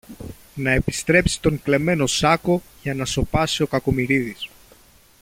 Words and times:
να 0.55 0.71
επιστρέψει 0.71 1.41
τον 1.41 1.61
κλεμμένο 1.61 2.07
σάκο, 2.07 2.61
για 2.81 2.93
να 2.93 3.05
σωπάσει 3.05 3.61
ο 3.63 3.67
Κακομοιρίδης. 3.67 4.49